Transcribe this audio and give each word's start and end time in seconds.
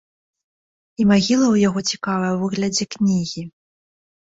І 1.03 1.07
магіла 1.11 1.45
ў 1.51 1.55
яго 1.67 1.79
цікавая, 1.91 2.33
у 2.39 2.41
выглядзе 2.47 2.91
кнігі. 2.99 3.41